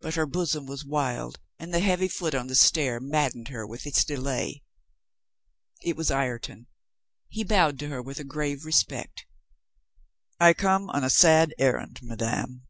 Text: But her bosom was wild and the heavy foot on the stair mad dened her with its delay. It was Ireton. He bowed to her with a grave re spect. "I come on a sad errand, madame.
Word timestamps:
But 0.00 0.14
her 0.14 0.26
bosom 0.26 0.66
was 0.66 0.84
wild 0.84 1.40
and 1.58 1.74
the 1.74 1.80
heavy 1.80 2.06
foot 2.06 2.36
on 2.36 2.46
the 2.46 2.54
stair 2.54 3.00
mad 3.00 3.32
dened 3.32 3.48
her 3.48 3.66
with 3.66 3.84
its 3.84 4.04
delay. 4.04 4.62
It 5.82 5.96
was 5.96 6.08
Ireton. 6.08 6.68
He 7.28 7.42
bowed 7.42 7.76
to 7.80 7.88
her 7.88 8.00
with 8.00 8.20
a 8.20 8.22
grave 8.24 8.64
re 8.64 8.70
spect. 8.70 9.26
"I 10.38 10.54
come 10.54 10.88
on 10.90 11.02
a 11.02 11.10
sad 11.10 11.52
errand, 11.58 11.98
madame. 12.00 12.68